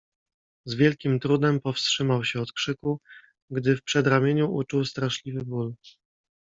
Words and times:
"Z 0.65 0.75
wielkim 0.75 1.19
trudem 1.19 1.61
powstrzymał 1.61 2.23
się 2.25 2.41
od 2.41 2.51
krzyku, 2.51 2.99
gdy 3.51 3.75
w 3.75 3.83
przedramieniu 3.83 4.53
uczuł 4.53 4.85
straszliwy 4.85 5.45
ból." 5.45 5.73